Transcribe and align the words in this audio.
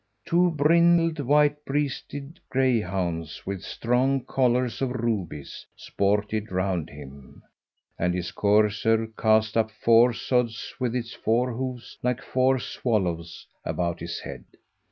Two 0.25 0.49
brindled, 0.49 1.19
white 1.19 1.63
breasted 1.63 2.39
greyhounds, 2.49 3.45
with 3.45 3.61
strong 3.61 4.21
collars 4.25 4.81
of 4.81 4.89
rubies, 4.89 5.67
sported 5.75 6.51
round 6.51 6.89
him, 6.89 7.43
and 7.99 8.15
his 8.15 8.31
courser 8.31 9.05
cast 9.15 9.55
up 9.55 9.69
four 9.69 10.11
sods 10.11 10.73
with 10.79 10.95
its 10.95 11.13
four 11.13 11.53
hoofs 11.53 11.99
like 12.01 12.23
four 12.23 12.57
swallows 12.57 13.45
about 13.63 13.99
his 13.99 14.21
head. 14.21 14.43